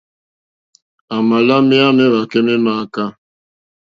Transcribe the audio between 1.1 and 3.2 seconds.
À mà lá méyá méwàkɛ́ mé mááká.